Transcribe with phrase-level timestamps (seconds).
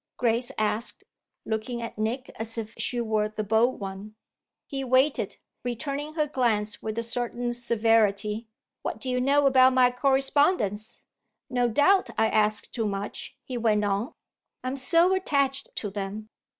[0.17, 1.03] Grace asked,
[1.45, 4.15] looking at Nick as if she were the bold one.
[4.65, 8.47] He waited, returning her glance with a certain severity.
[8.81, 11.05] "What do you know about my correspondence?
[11.51, 14.15] No doubt I ask too much," he went on;
[14.63, 16.29] "I'm so attached to them.